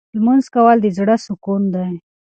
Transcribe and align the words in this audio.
لمونځ 0.15 0.45
کول 0.55 0.77
د 0.81 0.87
زړه 0.97 1.15
سکون 1.25 1.63
دی. 1.75 1.91